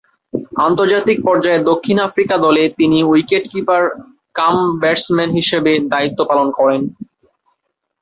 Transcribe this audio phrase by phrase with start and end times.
[0.61, 3.83] আন্তর্জাতিক পর্যায়ে দক্ষিণ আফ্রিকা দলে তিনি উইকেট-কিপার
[4.35, 6.81] কাম ব্যাটসম্যান হিসেবে দায়িত্ব পালন করেন।